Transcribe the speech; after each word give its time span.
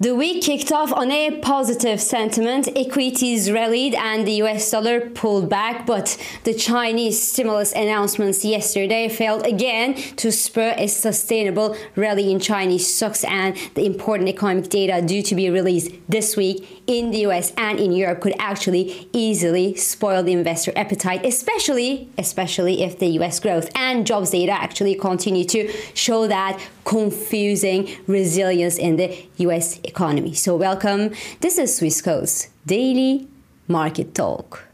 The 0.00 0.14
week 0.14 0.44
kicked 0.44 0.70
off 0.70 0.92
on 0.92 1.10
a 1.10 1.40
positive 1.40 2.00
sentiment. 2.00 2.68
Equities 2.76 3.50
rallied 3.50 3.96
and 3.96 4.24
the 4.24 4.34
US 4.44 4.70
dollar 4.70 5.00
pulled 5.10 5.50
back, 5.50 5.86
but 5.86 6.16
the 6.44 6.54
Chinese 6.54 7.20
stimulus 7.20 7.72
announcements 7.72 8.44
yesterday 8.44 9.08
failed 9.08 9.44
again 9.44 9.96
to 10.14 10.30
spur 10.30 10.72
a 10.78 10.86
sustainable 10.86 11.76
rally 11.96 12.30
in 12.30 12.38
Chinese 12.38 12.94
stocks 12.94 13.24
and 13.24 13.56
the 13.74 13.84
important 13.86 14.28
economic 14.28 14.68
data 14.68 15.04
due 15.04 15.20
to 15.20 15.34
be 15.34 15.50
released 15.50 15.90
this 16.08 16.36
week 16.36 16.80
in 16.86 17.10
the 17.10 17.26
US 17.26 17.52
and 17.56 17.80
in 17.80 17.90
Europe 17.90 18.20
could 18.20 18.36
actually 18.38 19.08
easily 19.12 19.74
spoil 19.74 20.22
the 20.22 20.32
investor 20.32 20.72
appetite, 20.76 21.26
especially 21.26 22.08
especially 22.16 22.84
if 22.84 23.00
the 23.00 23.08
US 23.18 23.40
growth 23.40 23.68
and 23.74 24.06
jobs 24.06 24.30
data 24.30 24.52
actually 24.52 24.94
continue 24.94 25.44
to 25.46 25.68
show 25.94 26.28
that 26.28 26.56
confusing 26.84 27.86
resilience 28.06 28.78
in 28.78 28.96
the 28.96 29.26
US 29.38 29.80
economy. 29.88 30.34
So, 30.34 30.54
welcome. 30.54 31.10
This 31.40 31.58
is 31.58 31.80
Swissquote's 31.80 32.48
Daily 32.66 33.26
Market 33.66 34.14
Talk. 34.14 34.67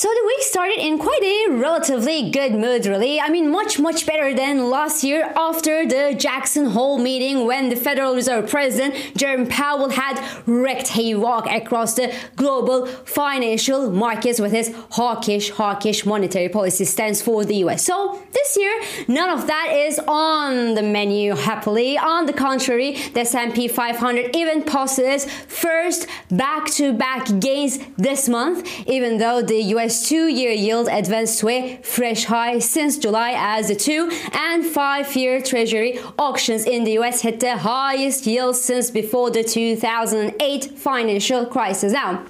So 0.00 0.08
the 0.08 0.26
week 0.28 0.42
started 0.44 0.78
in 0.78 0.98
quite 0.98 1.22
a 1.22 1.50
relatively 1.50 2.30
good 2.30 2.52
mood, 2.52 2.86
really. 2.86 3.20
I 3.20 3.28
mean, 3.28 3.50
much, 3.50 3.78
much 3.78 4.06
better 4.06 4.32
than 4.34 4.70
last 4.70 5.04
year 5.04 5.30
after 5.36 5.86
the 5.86 6.14
Jackson 6.18 6.70
Hole 6.70 6.96
meeting 6.96 7.44
when 7.44 7.68
the 7.68 7.76
Federal 7.76 8.14
Reserve 8.14 8.48
President 8.48 8.94
Jerome 9.14 9.46
Powell 9.46 9.90
had 9.90 10.18
wreaked 10.46 10.96
a 10.96 11.16
walk 11.16 11.46
across 11.50 11.96
the 11.96 12.14
global 12.34 12.86
financial 12.86 13.90
markets 13.90 14.40
with 14.40 14.52
his 14.52 14.74
hawkish, 14.92 15.50
hawkish 15.50 16.06
monetary 16.06 16.48
policy 16.48 16.86
stance 16.86 17.20
for 17.20 17.44
the 17.44 17.56
US. 17.56 17.84
So 17.84 18.22
this 18.32 18.56
year, 18.56 18.80
none 19.06 19.28
of 19.28 19.48
that 19.48 19.70
is 19.70 20.00
on 20.08 20.76
the 20.76 20.82
menu, 20.82 21.36
happily. 21.36 21.98
On 21.98 22.24
the 22.24 22.32
contrary, 22.32 22.92
the 23.12 23.20
S&P 23.20 23.68
500 23.68 24.34
even 24.34 24.62
posted 24.62 25.04
its 25.04 25.30
first 25.30 26.06
back-to-back 26.30 27.38
gains 27.38 27.78
this 27.98 28.30
month, 28.30 28.66
even 28.88 29.18
though 29.18 29.42
the 29.42 29.60
US 29.74 29.89
US 29.90 30.08
two 30.08 30.28
year 30.28 30.52
yield 30.52 30.88
advanced 30.88 31.40
to 31.40 31.48
a 31.48 31.76
fresh 31.82 32.24
high 32.24 32.60
since 32.60 32.96
July 32.96 33.34
as 33.36 33.66
the 33.66 33.74
two 33.74 34.08
and 34.32 34.64
five 34.64 35.16
year 35.16 35.42
Treasury 35.42 35.98
auctions 36.16 36.64
in 36.64 36.84
the 36.84 36.92
US 37.00 37.22
hit 37.22 37.40
the 37.40 37.56
highest 37.56 38.24
yield 38.24 38.54
since 38.54 38.88
before 38.88 39.30
the 39.32 39.42
2008 39.42 40.78
financial 40.78 41.44
crisis. 41.44 41.92
Now, 41.92 42.24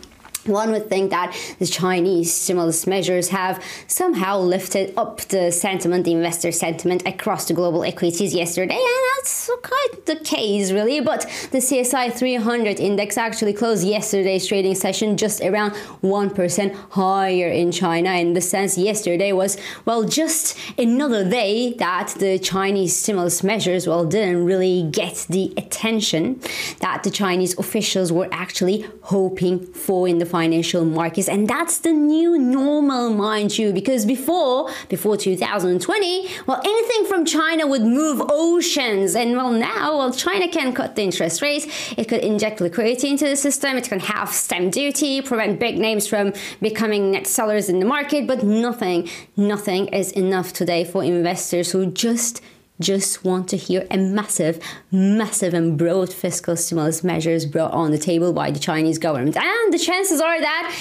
one 0.51 0.71
would 0.73 0.89
think 0.89 1.11
that 1.11 1.35
the 1.59 1.67
Chinese 1.67 2.35
stimulus 2.35 2.87
measures 2.87 3.29
have 3.29 3.63
somehow 3.87 4.39
lifted 4.39 4.93
up 4.97 5.21
the 5.23 5.51
sentiment, 5.51 6.05
the 6.05 6.13
investor 6.13 6.53
sentiment 6.53 7.07
across 7.07 7.47
the 7.47 7.55
global 7.55 7.85
equities 7.85 8.35
yesterday, 8.35 8.75
and 8.75 9.05
that's 9.17 9.51
quite 9.63 10.07
the 10.07 10.17
case, 10.17 10.73
really. 10.73 11.01
But 11.01 11.23
the 11.51 11.59
CSI 11.59 12.13
300 12.13 12.81
index 12.81 13.17
actually 13.17 13.53
closed 13.53 13.87
yesterday's 13.87 14.47
trading 14.47 14.75
session 14.75 15.17
just 15.17 15.41
around 15.41 15.73
1% 16.03 16.75
higher 16.91 17.49
in 17.49 17.73
China. 17.73 18.11
In 18.13 18.35
the 18.35 18.41
sense, 18.41 18.77
yesterday 18.77 19.33
was, 19.33 19.57
well, 19.85 20.05
just 20.05 20.59
another 20.79 21.29
day 21.29 21.75
that 21.75 22.15
the 22.19 22.39
Chinese 22.39 22.97
stimulus 22.97 23.43
measures, 23.43 23.87
well, 23.87 24.05
didn't 24.05 24.45
really 24.45 24.89
get 24.91 25.27
the 25.29 25.53
attention 25.57 26.41
that 26.81 27.03
the 27.03 27.11
Chinese 27.11 27.59
officials 27.59 28.11
were 28.11 28.29
actually 28.33 28.87
hoping 29.03 29.67
for 29.73 30.09
in 30.09 30.19
the 30.19 30.27
financial 30.41 30.87
markets 30.87 31.29
and 31.29 31.47
that's 31.47 31.81
the 31.81 31.93
new 31.93 32.39
normal 32.39 33.11
mind 33.11 33.59
you 33.59 33.75
because 33.75 34.07
before 34.07 34.71
before 34.89 35.15
2020 35.15 36.29
well 36.47 36.61
anything 36.65 37.03
from 37.11 37.27
china 37.27 37.67
would 37.67 37.83
move 37.83 38.23
oceans 38.31 39.15
and 39.15 39.37
well 39.37 39.51
now 39.51 39.99
well 39.99 40.11
china 40.11 40.49
can 40.49 40.73
cut 40.73 40.97
the 40.97 41.03
interest 41.03 41.43
rates 41.43 41.67
it 41.99 42.09
could 42.09 42.23
inject 42.23 42.59
liquidity 42.63 43.09
into 43.11 43.27
the 43.27 43.37
system 43.37 43.77
it 43.77 43.87
can 43.87 44.01
have 44.01 44.31
stamp 44.31 44.73
duty 44.73 45.21
prevent 45.21 45.61
big 45.61 45.77
names 45.77 46.07
from 46.07 46.33
becoming 46.63 47.11
net 47.11 47.27
sellers 47.27 47.69
in 47.69 47.79
the 47.79 47.85
market 47.97 48.27
but 48.27 48.43
nothing 48.43 49.07
nothing 49.37 49.89
is 49.89 50.11
enough 50.13 50.55
today 50.55 50.85
for 50.85 51.05
investors 51.05 51.71
who 51.73 51.85
just 51.85 52.41
just 52.81 53.25
want 53.25 53.49
to 53.51 53.57
hear 53.57 53.87
a 53.91 53.97
massive, 53.97 54.59
massive 54.91 55.55
and 55.55 55.79
broad 55.79 56.13
fiscal 56.13 56.57
stimulus 56.57 57.05
measures 57.05 57.47
brought 57.47 57.73
on 57.73 57.91
the 57.91 57.99
table 57.99 58.33
by 58.33 58.51
the 58.51 58.59
Chinese 58.59 58.99
government. 58.99 59.37
And 59.37 59.73
the 59.73 59.79
chances 59.79 60.21
are 60.21 60.41
that 60.41 60.75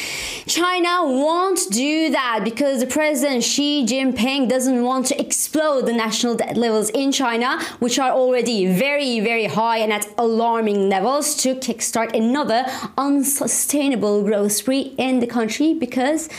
China 0.48 1.04
won't 1.04 1.60
do 1.72 2.10
that 2.12 2.42
because 2.44 2.80
the 2.80 2.88
President 2.88 3.44
Xi 3.44 3.86
Jinping 3.86 4.50
doesn't 4.50 4.84
want 4.84 5.06
to 5.08 5.20
explode 5.20 5.86
the 5.86 5.94
national 5.94 6.36
debt 6.36 6.58
levels 6.58 6.90
in 6.92 7.12
China, 7.12 7.62
which 7.80 8.00
are 8.00 8.12
already 8.12 8.66
very, 8.66 9.20
very 9.20 9.46
high 9.46 9.78
and 9.78 9.94
at 9.94 10.08
alarming 10.18 10.90
levels, 10.90 11.36
to 11.36 11.56
kickstart 11.56 12.16
another 12.16 12.66
unsustainable 12.98 14.24
growth 14.24 14.54
spree 14.54 14.96
in 14.98 15.20
the 15.20 15.28
country 15.28 15.74
because 15.74 16.30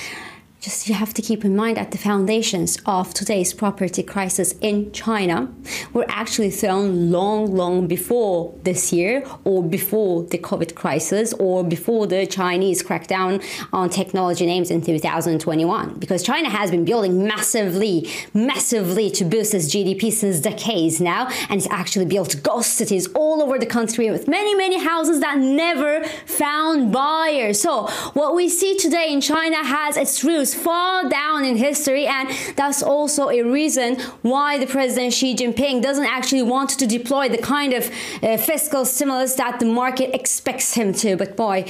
just 0.61 0.89
you 0.89 0.95
have 0.95 1.15
to 1.15 1.23
keep 1.23 1.43
in 1.43 1.57
mind 1.57 1.79
that 1.79 1.91
the 1.91 1.97
foundations 1.97 2.79
of 2.85 3.15
today's 3.15 3.55
property 3.55 4.03
crisis 4.03 4.55
in 4.61 4.93
China 4.93 5.51
were 5.95 6.05
actually 6.09 6.51
thrown 6.51 7.11
long, 7.11 7.55
long 7.57 7.87
before 7.87 8.55
this 8.63 8.93
year, 8.93 9.25
or 9.45 9.63
before 9.63 10.23
the 10.25 10.37
COVID 10.37 10.75
crisis, 10.75 11.33
or 11.35 11.65
before 11.65 12.07
the 12.07 12.27
Chinese 12.27 12.83
crackdown 12.83 13.43
on 13.73 13.89
technology 13.89 14.45
names 14.45 14.71
in 14.71 14.83
2021. 14.83 15.95
Because 15.99 16.23
China 16.23 16.51
has 16.51 16.71
been 16.71 16.85
building 16.85 17.27
massively, 17.27 18.11
massively 18.35 19.11
to 19.13 19.25
boost 19.25 19.55
its 19.55 19.75
GDP 19.75 20.13
since 20.13 20.41
decades 20.41 21.01
now, 21.01 21.29
and 21.49 21.59
it's 21.59 21.71
actually 21.71 22.05
built 22.05 22.37
ghost 22.43 22.75
cities 22.75 23.09
all 23.15 23.43
over 23.43 23.59
the 23.59 23.65
country 23.65 24.11
with 24.11 24.29
many, 24.29 24.55
many 24.55 24.79
houses 24.79 25.21
that 25.21 25.39
never 25.39 26.05
found 26.27 26.93
buyers. 26.93 27.63
So, 27.63 27.87
what 28.13 28.35
we 28.35 28.51
see 28.51 28.77
today 28.77 29.11
in 29.11 29.23
China 29.23 29.65
has 29.65 29.97
its 29.97 30.23
roots 30.23 30.50
far 30.55 31.09
down 31.09 31.45
in 31.45 31.57
history, 31.57 32.07
and 32.07 32.29
that's 32.57 32.83
also 32.83 33.31
a 33.31 33.43
reason 33.43 34.01
why 34.23 34.59
the 34.59 34.67
President 34.67 35.13
Xi 35.13 35.35
Jinping 35.35 35.83
doesn't 35.83 36.05
actually 36.05 36.43
want 36.43 36.71
to 36.71 36.87
deploy 36.87 37.29
the 37.29 37.39
kind 37.39 37.73
of 37.73 37.91
uh, 38.23 38.37
fiscal 38.37 38.85
stimulus 38.85 39.35
that 39.35 39.61
the 39.61 39.67
market 39.67 40.15
expects 40.15 40.75
him 40.75 40.93
to. 40.95 41.17
But 41.17 41.37
boy, 41.37 41.65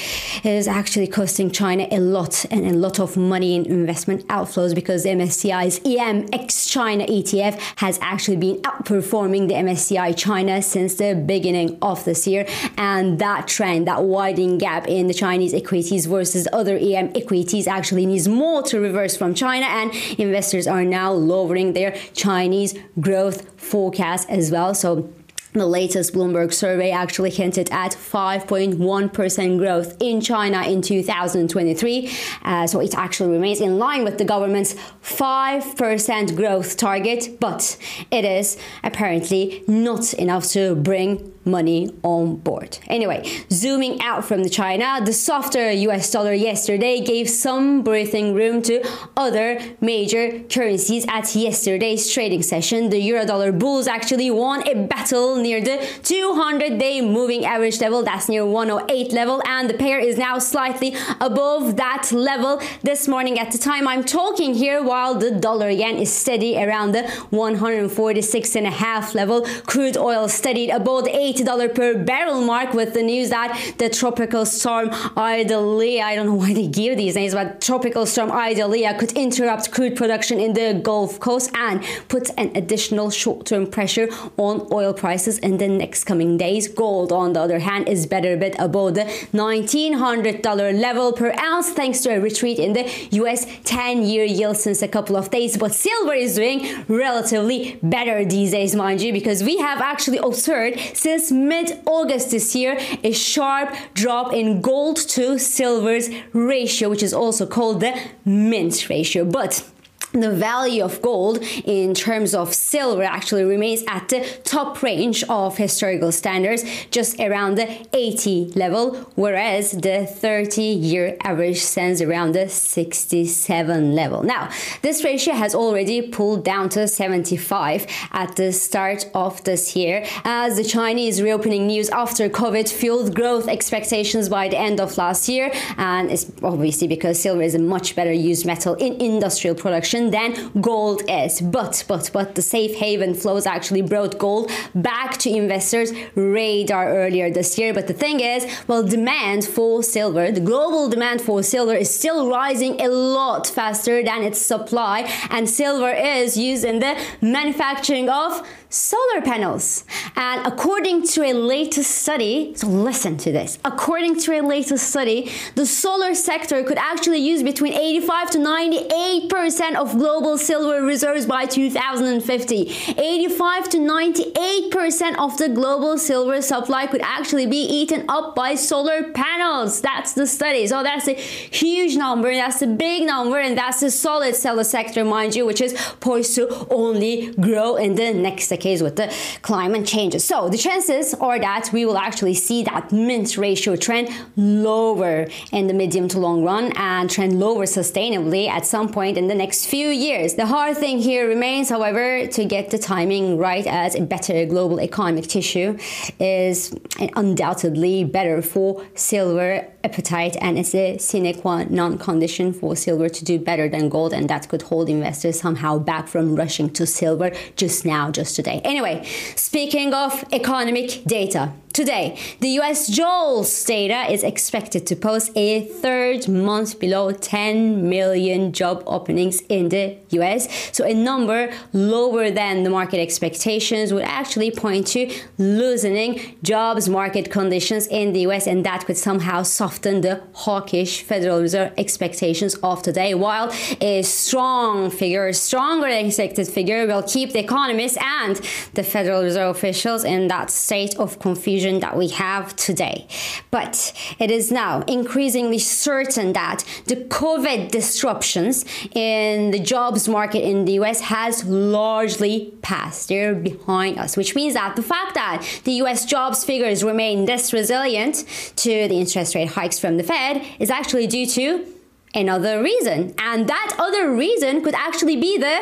it 0.44 0.44
is 0.44 0.68
actually 0.68 1.06
costing 1.06 1.50
China 1.50 1.86
a 1.90 1.98
lot 1.98 2.44
and 2.50 2.66
a 2.66 2.74
lot 2.74 3.00
of 3.00 3.16
money 3.16 3.54
in 3.54 3.66
investment 3.66 4.26
outflows 4.28 4.74
because 4.74 5.04
MSCI's 5.04 5.80
EM 5.84 6.28
ex 6.32 6.66
China 6.66 7.04
ETF 7.06 7.60
has 7.76 7.98
actually 8.00 8.36
been 8.36 8.56
outperforming 8.62 9.48
the 9.48 9.54
MSCI 9.54 10.16
China 10.16 10.62
since 10.62 10.94
the 10.94 11.14
beginning 11.14 11.78
of 11.82 12.04
this 12.04 12.26
year. 12.26 12.46
And 12.76 13.18
that 13.18 13.48
trend, 13.48 13.86
that 13.86 14.04
widening 14.04 14.58
gap 14.58 14.86
in 14.88 15.06
the 15.06 15.14
Chinese 15.14 15.54
equities 15.54 16.06
versus 16.06 16.46
other 16.52 16.76
EM 16.76 17.12
equities 17.14 17.66
actually 17.66 18.06
needs 18.06 18.28
more 18.28 18.62
to 18.70 18.80
reverse 18.80 19.16
from 19.16 19.34
China, 19.34 19.66
and 19.66 19.94
investors 20.18 20.66
are 20.66 20.84
now 20.84 21.12
lowering 21.12 21.72
their 21.72 21.92
Chinese 22.14 22.74
growth 22.98 23.60
forecast 23.60 24.28
as 24.30 24.50
well. 24.50 24.74
So 24.74 25.12
the 25.52 25.66
latest 25.66 26.14
Bloomberg 26.14 26.52
survey 26.52 26.90
actually 26.90 27.30
hinted 27.30 27.70
at 27.70 27.92
5.1% 27.92 29.58
growth 29.58 29.96
in 30.00 30.20
China 30.20 30.62
in 30.62 30.80
2023. 30.80 32.10
Uh, 32.42 32.66
so 32.66 32.80
it 32.80 32.94
actually 32.94 33.30
remains 33.30 33.60
in 33.60 33.78
line 33.78 34.04
with 34.04 34.18
the 34.18 34.24
government's 34.24 34.74
5% 35.02 36.36
growth 36.36 36.76
target, 36.76 37.40
but 37.40 37.76
it 38.10 38.24
is 38.24 38.58
apparently 38.84 39.64
not 39.66 40.14
enough 40.14 40.46
to 40.50 40.74
bring 40.76 41.32
money 41.44 41.90
on 42.02 42.36
board. 42.36 42.78
Anyway, 42.86 43.24
zooming 43.50 44.00
out 44.02 44.24
from 44.24 44.42
the 44.42 44.50
China, 44.50 45.00
the 45.04 45.12
softer 45.12 45.70
US 45.70 46.10
dollar 46.10 46.34
yesterday 46.34 47.00
gave 47.00 47.28
some 47.28 47.82
breathing 47.82 48.34
room 48.34 48.62
to 48.62 48.86
other 49.16 49.60
major 49.80 50.40
currencies 50.50 51.06
at 51.08 51.34
yesterday's 51.34 52.12
trading 52.12 52.42
session. 52.42 52.90
The 52.90 53.00
euro 53.00 53.24
dollar 53.24 53.52
bulls 53.52 53.86
actually 53.86 54.30
won 54.30 54.68
a 54.68 54.86
battle 54.86 55.39
near 55.42 55.60
the 55.60 55.86
200 56.02 56.78
day 56.78 57.00
moving 57.00 57.44
average 57.44 57.80
level, 57.80 58.02
that's 58.02 58.28
near 58.28 58.44
108 58.44 59.12
level, 59.12 59.42
and 59.46 59.68
the 59.68 59.74
pair 59.74 59.98
is 59.98 60.16
now 60.18 60.38
slightly 60.38 60.94
above 61.20 61.76
that 61.76 62.10
level 62.12 62.60
this 62.82 63.08
morning. 63.08 63.38
At 63.38 63.52
the 63.52 63.58
time 63.58 63.86
I'm 63.86 64.04
talking 64.04 64.54
here, 64.54 64.82
while 64.82 65.14
the 65.14 65.30
dollar 65.30 65.70
yen 65.70 65.96
is 65.96 66.12
steady 66.12 66.62
around 66.62 66.92
the 66.92 67.08
146 67.30 68.56
and 68.56 68.66
a 68.66 68.70
half 68.70 69.14
level. 69.14 69.42
Crude 69.66 69.96
oil 69.96 70.28
steadied 70.28 70.70
above 70.70 71.04
the 71.04 71.10
$80 71.10 71.74
per 71.74 72.02
barrel 72.02 72.40
mark 72.40 72.74
with 72.74 72.94
the 72.94 73.02
news 73.02 73.30
that 73.30 73.74
the 73.78 73.88
tropical 73.88 74.44
storm 74.44 74.90
Idalia, 75.16 76.02
I 76.02 76.16
don't 76.16 76.26
know 76.26 76.34
why 76.34 76.52
they 76.54 76.66
give 76.66 76.96
these 76.96 77.14
names, 77.14 77.34
but 77.34 77.60
tropical 77.60 78.06
storm 78.06 78.30
Idalia 78.32 78.98
could 78.98 79.12
interrupt 79.12 79.70
crude 79.70 79.96
production 79.96 80.40
in 80.40 80.52
the 80.54 80.80
Gulf 80.82 81.20
Coast 81.20 81.50
and 81.54 81.84
put 82.08 82.30
an 82.36 82.50
additional 82.56 83.10
short 83.10 83.46
term 83.46 83.66
pressure 83.66 84.08
on 84.36 84.66
oil 84.72 84.92
prices 84.92 85.29
prices 85.30 85.38
in 85.38 85.58
the 85.58 85.68
next 85.68 86.04
coming 86.04 86.36
days. 86.36 86.68
Gold, 86.68 87.12
on 87.12 87.32
the 87.32 87.40
other 87.40 87.60
hand, 87.60 87.88
is 87.88 88.06
better 88.06 88.36
bit 88.36 88.54
above 88.58 88.94
the 88.94 89.04
$1,900 89.32 90.80
level 90.80 91.12
per 91.12 91.32
ounce 91.38 91.70
thanks 91.70 92.00
to 92.02 92.10
a 92.10 92.20
retreat 92.20 92.58
in 92.58 92.72
the 92.72 92.84
US 93.22 93.46
10 93.64 94.02
year 94.02 94.24
yield 94.24 94.56
since 94.56 94.82
a 94.82 94.88
couple 94.88 95.16
of 95.16 95.30
days. 95.30 95.56
But 95.56 95.72
silver 95.72 96.14
is 96.14 96.34
doing 96.36 96.84
relatively 96.88 97.78
better 97.82 98.24
these 98.24 98.50
days, 98.50 98.74
mind 98.74 99.00
you, 99.00 99.12
because 99.12 99.42
we 99.42 99.58
have 99.58 99.80
actually 99.80 100.18
observed 100.18 100.78
since 100.94 101.30
mid 101.30 101.80
August 101.86 102.30
this 102.30 102.54
year 102.54 102.78
a 103.02 103.12
sharp 103.12 103.74
drop 103.94 104.32
in 104.32 104.60
gold 104.60 104.96
to 104.96 105.38
silver's 105.38 106.08
ratio, 106.32 106.88
which 106.88 107.02
is 107.02 107.14
also 107.14 107.46
called 107.46 107.80
the 107.80 107.92
mint 108.24 108.88
ratio. 108.88 109.24
But 109.24 109.64
the 110.12 110.30
value 110.30 110.82
of 110.82 111.00
gold 111.02 111.38
in 111.64 111.94
terms 111.94 112.34
of 112.34 112.52
silver 112.52 113.02
actually 113.02 113.44
remains 113.44 113.82
at 113.86 114.08
the 114.08 114.26
top 114.44 114.82
range 114.82 115.22
of 115.28 115.56
historical 115.56 116.10
standards, 116.12 116.64
just 116.90 117.20
around 117.20 117.56
the 117.56 117.86
80 117.92 118.52
level, 118.56 118.94
whereas 119.14 119.72
the 119.72 120.06
30 120.06 120.62
year 120.62 121.16
average 121.22 121.60
stands 121.60 122.02
around 122.02 122.32
the 122.32 122.48
67 122.48 123.94
level. 123.94 124.22
Now, 124.22 124.50
this 124.82 125.04
ratio 125.04 125.34
has 125.34 125.54
already 125.54 126.02
pulled 126.02 126.44
down 126.44 126.68
to 126.70 126.88
75 126.88 127.86
at 128.12 128.36
the 128.36 128.52
start 128.52 129.08
of 129.14 129.42
this 129.44 129.76
year 129.76 130.04
as 130.24 130.56
the 130.56 130.64
Chinese 130.64 131.22
reopening 131.22 131.66
news 131.66 131.88
after 131.90 132.28
COVID 132.28 132.68
fueled 132.68 133.14
growth 133.14 133.48
expectations 133.48 134.28
by 134.28 134.48
the 134.48 134.58
end 134.58 134.80
of 134.80 134.98
last 134.98 135.28
year. 135.28 135.52
And 135.76 136.10
it's 136.10 136.30
obviously 136.42 136.88
because 136.88 137.20
silver 137.20 137.42
is 137.42 137.54
a 137.54 137.58
much 137.58 137.94
better 137.94 138.12
used 138.12 138.44
metal 138.44 138.74
in 138.74 139.00
industrial 139.00 139.54
production 139.54 139.99
than 140.08 140.50
gold 140.62 141.02
is. 141.06 141.42
But, 141.42 141.84
but, 141.86 142.10
but 142.14 142.34
the 142.36 142.42
safe 142.42 142.76
haven 142.76 143.12
flows 143.14 143.44
actually 143.44 143.82
brought 143.82 144.18
gold 144.18 144.50
back 144.74 145.18
to 145.18 145.30
investors' 145.30 145.92
radar 146.14 146.88
earlier 146.88 147.30
this 147.30 147.58
year. 147.58 147.74
But 147.74 147.88
the 147.88 147.92
thing 147.92 148.20
is, 148.20 148.46
well, 148.66 148.82
demand 148.82 149.44
for 149.44 149.82
silver, 149.82 150.32
the 150.32 150.40
global 150.40 150.88
demand 150.88 151.20
for 151.20 151.42
silver 151.42 151.74
is 151.74 151.94
still 151.94 152.30
rising 152.30 152.80
a 152.80 152.88
lot 152.88 153.46
faster 153.46 154.02
than 154.02 154.22
its 154.22 154.40
supply. 154.40 155.00
And 155.28 155.48
silver 155.50 155.90
is 155.90 156.38
used 156.38 156.64
in 156.64 156.78
the 156.78 156.98
manufacturing 157.20 158.08
of 158.08 158.46
solar 158.70 159.20
panels. 159.20 159.84
And 160.14 160.46
according 160.46 161.02
to 161.08 161.24
a 161.24 161.32
latest 161.32 161.90
study, 161.90 162.54
so 162.54 162.68
listen 162.68 163.16
to 163.18 163.32
this. 163.32 163.58
According 163.64 164.20
to 164.20 164.38
a 164.38 164.42
latest 164.42 164.88
study, 164.88 165.30
the 165.56 165.66
solar 165.66 166.14
sector 166.14 166.62
could 166.62 166.78
actually 166.78 167.18
use 167.18 167.42
between 167.42 167.74
85 167.74 168.30
to 168.30 168.38
98% 168.38 169.74
of 169.74 169.98
global 169.98 170.38
silver 170.38 170.82
reserves 170.82 171.26
by 171.26 171.46
2050. 171.46 172.70
85 172.96 173.68
to 173.70 173.78
98% 173.78 175.18
of 175.18 175.36
the 175.36 175.48
global 175.48 175.98
silver 175.98 176.40
supply 176.40 176.86
could 176.86 177.02
actually 177.02 177.46
be 177.46 177.62
eaten 177.62 178.04
up 178.08 178.36
by 178.36 178.54
solar 178.54 179.10
panels. 179.12 179.80
That's 179.80 180.12
the 180.12 180.28
study. 180.28 180.68
So 180.68 180.84
that's 180.84 181.08
a 181.08 181.14
huge 181.14 181.96
number. 181.96 182.32
That's 182.32 182.62
a 182.62 182.68
big 182.68 183.04
number. 183.04 183.38
And 183.38 183.58
that's 183.58 183.82
a 183.82 183.90
solid 183.90 184.36
solar 184.36 184.64
sector, 184.64 185.04
mind 185.04 185.34
you, 185.34 185.44
which 185.44 185.60
is 185.60 185.72
poised 185.98 186.36
to 186.36 186.68
only 186.70 187.32
grow 187.34 187.74
in 187.74 187.96
the 187.96 188.14
next 188.14 188.48
decade 188.48 188.59
case 188.60 188.82
with 188.82 188.96
the 188.96 189.12
climate 189.42 189.86
changes. 189.86 190.24
So 190.24 190.48
the 190.48 190.58
chances 190.58 191.14
are 191.14 191.38
that 191.38 191.70
we 191.72 191.84
will 191.84 191.98
actually 191.98 192.34
see 192.34 192.62
that 192.64 192.92
mint 192.92 193.36
ratio 193.36 193.76
trend 193.76 194.08
lower 194.36 195.28
in 195.52 195.66
the 195.66 195.74
medium 195.74 196.08
to 196.08 196.18
long 196.18 196.44
run 196.44 196.72
and 196.76 197.10
trend 197.10 197.38
lower 197.38 197.64
sustainably 197.64 198.48
at 198.48 198.66
some 198.66 198.88
point 198.92 199.16
in 199.16 199.26
the 199.28 199.34
next 199.34 199.66
few 199.66 199.88
years. 199.88 200.34
The 200.34 200.46
hard 200.46 200.76
thing 200.76 200.98
here 200.98 201.28
remains, 201.28 201.68
however, 201.68 202.26
to 202.26 202.44
get 202.44 202.70
the 202.70 202.78
timing 202.78 203.38
right 203.38 203.66
as 203.66 203.94
a 203.94 204.02
better 204.02 204.44
global 204.46 204.80
economic 204.80 205.26
tissue 205.26 205.78
is 206.18 206.74
undoubtedly 207.16 208.04
better 208.04 208.42
for 208.42 208.84
silver 208.94 209.66
appetite 209.84 210.36
and 210.40 210.58
it's 210.58 210.74
a 210.74 210.98
sine 210.98 211.32
qua 211.40 211.64
non 211.64 211.96
condition 211.98 212.52
for 212.52 212.76
silver 212.76 213.08
to 213.08 213.24
do 213.24 213.38
better 213.38 213.68
than 213.68 213.88
gold 213.88 214.12
and 214.12 214.28
that 214.28 214.48
could 214.48 214.62
hold 214.62 214.88
investors 214.88 215.40
somehow 215.40 215.78
back 215.78 216.06
from 216.06 216.36
rushing 216.36 216.68
to 216.68 216.84
silver 216.86 217.30
just 217.56 217.84
now 217.84 218.10
just 218.10 218.36
today 218.36 218.49
Anyway, 218.58 219.04
speaking 219.36 219.94
of 219.94 220.24
economic 220.32 221.04
data, 221.04 221.52
Today, 221.72 222.18
the 222.40 222.48
US 222.60 222.88
JOLTS 222.88 223.64
data 223.64 224.12
is 224.12 224.24
expected 224.24 224.88
to 224.88 224.96
post 224.96 225.30
a 225.36 225.60
third 225.60 226.26
month 226.26 226.80
below 226.80 227.12
10 227.12 227.88
million 227.88 228.52
job 228.52 228.82
openings 228.88 229.40
in 229.48 229.68
the 229.68 229.96
US. 230.10 230.48
So, 230.72 230.84
a 230.84 230.92
number 230.92 231.52
lower 231.72 232.32
than 232.32 232.64
the 232.64 232.70
market 232.70 232.98
expectations 232.98 233.92
would 233.92 234.02
actually 234.02 234.50
point 234.50 234.88
to 234.88 235.12
loosening 235.38 236.36
jobs 236.42 236.88
market 236.88 237.30
conditions 237.30 237.86
in 237.86 238.14
the 238.14 238.22
US, 238.26 238.48
and 238.48 238.66
that 238.66 238.84
could 238.86 238.96
somehow 238.96 239.44
soften 239.44 240.00
the 240.00 240.20
hawkish 240.32 241.04
Federal 241.04 241.40
Reserve 241.40 241.72
expectations 241.78 242.56
of 242.64 242.82
today. 242.82 243.14
While 243.14 243.52
a 243.80 244.02
strong 244.02 244.90
figure, 244.90 245.32
stronger 245.32 245.88
than 245.88 246.06
expected 246.06 246.48
figure, 246.48 246.84
will 246.88 247.04
keep 247.04 247.32
the 247.32 247.38
economists 247.38 247.98
and 248.02 248.40
the 248.74 248.82
Federal 248.82 249.22
Reserve 249.22 249.54
officials 249.54 250.02
in 250.02 250.26
that 250.28 250.50
state 250.50 250.96
of 250.98 251.20
confusion 251.20 251.59
confusion 251.60 251.80
that 251.80 251.96
we 251.96 252.08
have 252.08 252.54
today. 252.56 253.06
But 253.50 253.92
it 254.18 254.30
is 254.30 254.50
now 254.50 254.82
increasingly 254.82 255.58
certain 255.58 256.32
that 256.32 256.64
the 256.86 256.96
COVID 256.96 257.70
disruptions 257.70 258.64
in 258.94 259.50
the 259.50 259.58
jobs 259.58 260.08
market 260.08 260.42
in 260.42 260.64
the 260.64 260.72
US 260.80 261.00
has 261.00 261.44
largely 261.44 262.52
passed. 262.62 263.08
They're 263.08 263.34
behind 263.34 263.98
us, 263.98 264.16
which 264.16 264.34
means 264.34 264.54
that 264.54 264.76
the 264.76 264.82
fact 264.82 265.14
that 265.14 265.44
the 265.64 265.72
US 265.82 266.04
jobs 266.06 266.44
figures 266.44 266.82
remain 266.82 267.26
this 267.26 267.52
resilient 267.52 268.24
to 268.56 268.88
the 268.88 268.98
interest 268.98 269.34
rate 269.34 269.48
hikes 269.48 269.78
from 269.78 269.96
the 269.96 270.02
Fed 270.02 270.42
is 270.58 270.70
actually 270.70 271.06
due 271.06 271.26
to 271.26 271.66
another 272.14 272.62
reason. 272.62 273.14
And 273.18 273.48
that 273.48 273.76
other 273.78 274.10
reason 274.14 274.62
could 274.62 274.74
actually 274.74 275.16
be 275.16 275.38
the 275.38 275.56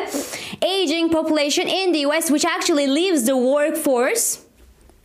aging 0.62 1.10
population 1.10 1.68
in 1.68 1.92
the 1.92 2.00
US, 2.08 2.30
which 2.30 2.44
actually 2.44 2.86
leaves 2.86 3.24
the 3.24 3.36
workforce 3.36 4.44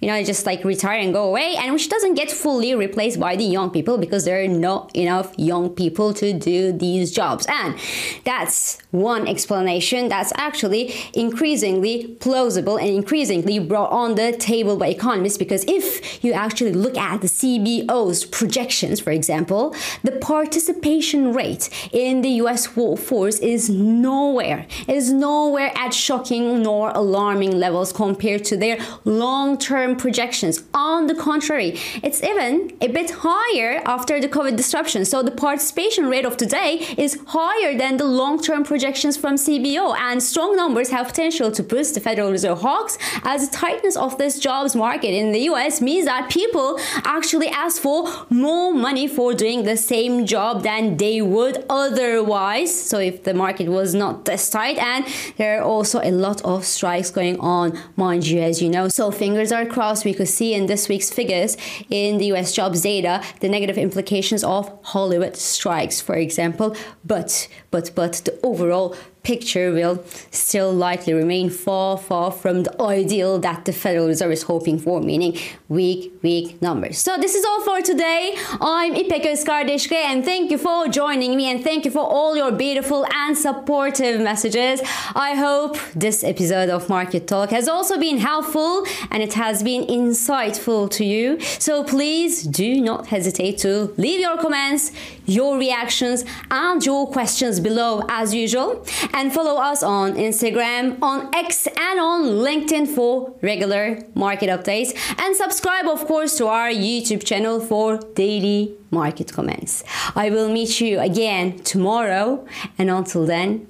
you 0.04 0.10
know, 0.10 0.22
just 0.22 0.46
like 0.46 0.66
retire 0.66 1.00
and 1.00 1.14
go 1.14 1.24
away, 1.30 1.56
and 1.58 1.72
which 1.72 1.88
doesn't 1.88 2.16
get 2.16 2.30
fully 2.30 2.76
replaced 2.76 3.22
by 3.22 3.38
the 3.38 3.46
young 3.46 3.70
people 3.70 3.98
because 3.98 4.26
there 4.26 4.44
are 4.44 4.50
not 4.50 4.94
enough 4.94 5.34
young 5.38 5.70
people 5.70 6.14
to 6.16 6.34
do 6.34 6.74
these 6.74 7.10
jobs. 7.10 7.46
And 7.48 7.80
that's 8.26 8.80
one 8.92 9.30
explanation 9.30 10.10
that's 10.10 10.34
actually 10.36 10.94
increasingly 11.14 12.08
plausible 12.20 12.76
and 12.76 12.90
increasingly 12.90 13.60
brought 13.60 13.92
on 13.92 14.16
the 14.16 14.34
table 14.34 14.76
by 14.76 14.88
economists 14.88 15.38
because 15.38 15.64
if 15.70 16.22
you 16.22 16.34
actually 16.34 16.74
look 16.74 16.98
at 16.98 17.22
the 17.22 17.28
CBO's 17.28 18.26
projections, 18.26 19.00
for 19.00 19.12
example, 19.12 19.74
the 20.04 20.12
participation 20.12 21.32
rate 21.32 21.70
in 21.94 22.22
the 22.22 22.30
US 22.44 22.76
workforce 22.76 23.40
is 23.40 23.70
nowhere, 23.70 24.68
is 24.90 25.14
nowhere 25.14 25.72
at 25.76 25.94
shocking 25.94 26.62
nor 26.62 26.92
alarming 26.92 27.58
levels 27.58 27.94
compared 27.94 28.44
to 28.44 28.58
their 28.58 28.78
long 29.06 29.58
term 29.58 29.93
projections. 29.96 30.64
On 30.74 31.08
the 31.08 31.16
contrary, 31.16 31.80
it's 32.02 32.24
even 32.24 32.72
a 32.82 32.88
bit 32.88 33.12
higher 33.12 33.82
after 33.86 34.20
the 34.20 34.28
COVID 34.28 34.56
disruption. 34.56 35.06
So 35.06 35.24
the 35.24 35.32
participation 35.32 36.08
rate 36.08 36.26
of 36.26 36.38
today 36.38 36.86
is 36.98 37.20
higher 37.28 37.78
than 37.78 37.98
the 37.98 38.06
long-term 38.06 38.64
projections 38.64 39.18
from 39.18 39.36
CBO, 39.36 39.96
and 39.98 40.22
strong 40.22 40.56
numbers 40.56 40.90
have 40.90 41.08
potential 41.08 41.52
to 41.52 41.64
boost 41.64 41.94
the 41.96 42.00
Federal 42.00 42.32
Reserve 42.32 42.62
hawks 42.62 42.98
as 43.24 43.50
the 43.50 43.56
tightness 43.56 43.96
of 43.96 44.18
this 44.18 44.40
jobs 44.40 44.76
market 44.76 45.14
in 45.14 45.32
the 45.32 45.42
US 45.52 45.82
means 45.82 46.06
that 46.06 46.30
people 46.30 46.80
actually 47.06 47.50
ask 47.50 47.82
for 47.82 48.08
more 48.30 48.74
money 48.74 49.08
for 49.08 49.34
doing 49.34 49.64
the 49.64 49.78
same 49.78 50.26
job 50.26 50.64
than 50.64 50.98
they 50.98 51.22
would 51.22 51.66
otherwise. 51.70 52.74
So 52.90 53.00
if 53.00 53.24
the 53.24 53.34
market 53.34 53.68
was 53.70 53.94
not 53.94 54.26
this 54.26 54.50
tight, 54.50 54.78
and 54.78 55.06
there 55.38 55.60
are 55.60 55.64
also 55.64 56.00
a 56.02 56.12
lot 56.12 56.42
of 56.44 56.66
strikes 56.66 57.12
going 57.12 57.40
on, 57.40 57.78
mind 57.96 58.26
you, 58.28 58.42
as 58.42 58.62
you 58.62 58.70
know. 58.70 58.88
So 58.88 59.12
fingers 59.12 59.52
are 59.52 59.66
crossed 59.66 59.83
across, 59.84 60.06
we 60.06 60.14
could 60.14 60.30
see 60.30 60.54
in 60.54 60.68
this 60.68 60.88
week's 60.88 61.10
figures 61.10 61.58
in 61.90 62.18
the 62.18 62.28
US 62.34 62.54
jobs 62.54 62.82
data 62.82 63.22
the 63.42 63.50
negative 63.50 63.78
implications 63.78 64.42
of 64.44 64.72
Hollywood 64.84 65.36
strikes, 65.36 66.00
for 66.00 66.16
example. 66.16 66.76
But, 67.04 67.50
but, 67.70 67.92
but 67.94 68.14
the 68.24 68.40
overall 68.44 68.96
picture 69.24 69.72
will 69.72 70.04
still 70.32 70.74
likely 70.74 71.14
remain 71.14 71.50
far, 71.50 71.98
far 71.98 72.30
from 72.30 72.64
the 72.64 72.82
ideal 72.82 73.40
that 73.40 73.64
the 73.64 73.72
Federal 73.72 74.08
Reserve 74.08 74.34
is 74.34 74.44
hoping 74.44 74.78
for, 74.78 75.00
meaning 75.00 75.38
weak, 75.70 76.12
weak 76.22 76.62
numbers. 76.62 76.98
So 76.98 77.16
this 77.18 77.34
is 77.34 77.46
all 77.46 77.62
for 77.62 77.82
today. 77.82 78.36
I'm 78.60 78.96
İpek 78.96 79.26
Özkardeşkaya 79.26 80.04
and 80.10 80.26
thank 80.26 80.52
you 80.52 80.58
for 80.58 80.92
joining 80.92 81.36
me 81.38 81.46
and 81.46 81.64
thank 81.64 81.86
you 81.86 81.92
for 81.92 82.04
all 82.04 82.38
your 82.38 82.60
beautiful 82.60 83.06
and 83.16 83.38
supportive 83.38 84.20
messages. 84.20 84.82
I 85.16 85.36
hope 85.36 85.78
this 85.96 86.24
episode 86.24 86.70
of 86.70 86.90
Market 86.90 87.28
Talk 87.28 87.52
has 87.52 87.70
also 87.70 87.98
been 88.00 88.18
helpful 88.18 88.86
and 89.10 89.24
it 89.24 89.34
has 89.34 89.64
been 89.64 89.88
insightful 89.88 90.90
to 90.90 91.06
you. 91.06 91.40
So 91.60 91.84
please 91.84 92.44
do 92.44 92.82
not 92.82 93.08
hesitate 93.08 93.58
to 93.60 93.94
leave 93.98 94.20
your 94.20 94.38
comments, 94.38 94.92
your 95.26 95.58
reactions, 95.58 96.26
and 96.52 96.86
your 96.86 97.08
questions 97.08 97.62
below 97.62 98.02
as 98.10 98.34
usual. 98.34 98.84
And 99.14 99.32
follow 99.32 99.62
us 99.62 99.84
on 99.84 100.14
Instagram, 100.16 100.98
on 101.02 101.34
X, 101.36 101.68
and 101.68 102.00
on 102.00 102.24
LinkedIn 102.24 102.88
for 102.88 103.34
regular 103.42 104.00
market 104.16 104.50
updates. 104.50 104.94
And 105.20 105.36
subscribe, 105.36 105.86
of 105.86 106.06
course, 106.06 106.38
to 106.38 106.48
our 106.48 106.70
YouTube 106.70 107.24
channel 107.24 107.60
for 107.60 108.00
daily 108.16 108.76
market 108.92 109.32
comments. 109.32 109.84
I 110.16 110.30
will 110.30 110.50
meet 110.52 110.82
you 110.82 111.00
again 111.00 111.60
tomorrow, 111.60 112.46
and 112.78 112.90
until 112.90 113.26
then, 113.26 113.68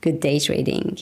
good 0.00 0.20
day 0.20 0.38
trading. 0.38 0.98